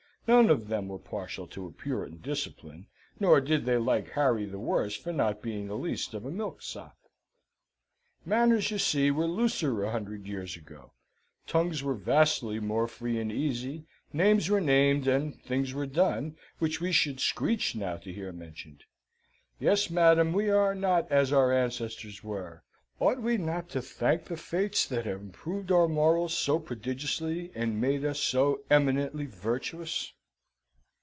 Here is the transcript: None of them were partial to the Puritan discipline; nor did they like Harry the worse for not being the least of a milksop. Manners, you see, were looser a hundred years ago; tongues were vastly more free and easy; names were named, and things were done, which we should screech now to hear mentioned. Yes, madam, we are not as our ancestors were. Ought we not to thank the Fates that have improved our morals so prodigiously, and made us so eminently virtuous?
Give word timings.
None 0.27 0.49
of 0.51 0.67
them 0.69 0.87
were 0.87 0.99
partial 0.99 1.45
to 1.47 1.67
the 1.67 1.73
Puritan 1.73 2.19
discipline; 2.19 2.85
nor 3.19 3.41
did 3.41 3.65
they 3.65 3.77
like 3.77 4.11
Harry 4.11 4.45
the 4.45 4.59
worse 4.59 4.95
for 4.95 5.11
not 5.11 5.41
being 5.41 5.67
the 5.67 5.75
least 5.75 6.13
of 6.13 6.23
a 6.23 6.31
milksop. 6.31 6.95
Manners, 8.23 8.71
you 8.71 8.77
see, 8.77 9.09
were 9.11 9.25
looser 9.25 9.83
a 9.83 9.91
hundred 9.91 10.27
years 10.27 10.55
ago; 10.55 10.93
tongues 11.47 11.83
were 11.83 11.95
vastly 11.95 12.61
more 12.61 12.87
free 12.87 13.19
and 13.19 13.29
easy; 13.31 13.87
names 14.13 14.47
were 14.49 14.61
named, 14.61 15.05
and 15.05 15.41
things 15.41 15.73
were 15.73 15.87
done, 15.87 16.37
which 16.59 16.79
we 16.79 16.93
should 16.93 17.19
screech 17.19 17.75
now 17.75 17.97
to 17.97 18.13
hear 18.13 18.31
mentioned. 18.31 18.85
Yes, 19.59 19.89
madam, 19.89 20.31
we 20.31 20.49
are 20.49 20.75
not 20.75 21.11
as 21.11 21.33
our 21.33 21.51
ancestors 21.51 22.23
were. 22.23 22.63
Ought 23.01 23.21
we 23.21 23.35
not 23.35 23.67
to 23.71 23.81
thank 23.81 24.25
the 24.25 24.37
Fates 24.37 24.87
that 24.87 25.05
have 25.05 25.19
improved 25.19 25.73
our 25.73 25.89
morals 25.89 26.37
so 26.37 26.57
prodigiously, 26.57 27.51
and 27.53 27.81
made 27.81 28.05
us 28.05 28.19
so 28.21 28.61
eminently 28.69 29.25
virtuous? 29.25 30.13